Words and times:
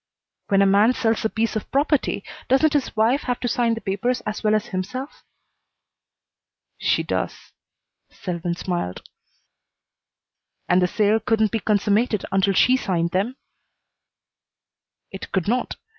"When 0.47 0.63
a 0.63 0.65
man 0.65 0.93
sells 0.95 1.23
a 1.25 1.29
piece 1.29 1.55
of 1.55 1.69
property 1.69 2.23
doesn't 2.49 2.73
his 2.73 2.95
wife 2.95 3.21
have 3.21 3.39
to 3.41 3.47
sign 3.47 3.75
the 3.75 3.81
papers 3.81 4.21
as 4.21 4.43
well 4.43 4.55
as 4.55 4.65
himself?" 4.69 5.23
"She 6.79 7.03
does." 7.03 7.51
Selwyn 8.09 8.55
smiled. 8.55 9.07
"And 10.67 10.81
the 10.81 10.87
sale 10.87 11.19
couldn't 11.19 11.51
be 11.51 11.59
consummated 11.59 12.25
unless 12.31 12.57
she 12.57 12.77
signed 12.77 13.11
them?" 13.11 13.35
"It 15.11 15.31
could 15.31 15.47
not. 15.47 15.75